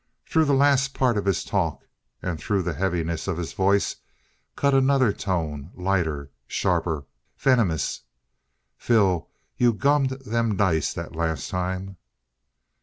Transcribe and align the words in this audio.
Through 0.25 0.45
the 0.45 0.55
last 0.55 0.95
part 0.95 1.15
of 1.15 1.25
his 1.25 1.43
talk, 1.43 1.85
and 2.23 2.39
through 2.39 2.63
the 2.63 2.73
heaviness 2.73 3.27
of 3.27 3.37
his 3.37 3.53
voice, 3.53 3.97
cut 4.55 4.73
another 4.73 5.13
tone, 5.13 5.69
lighter, 5.75 6.31
sharper, 6.47 7.05
venomous: 7.37 8.01
"Phil, 8.77 9.29
you 9.57 9.73
gummed 9.73 10.09
them 10.25 10.57
dice 10.57 10.91
that 10.95 11.15
last 11.15 11.51
time!" 11.51 11.97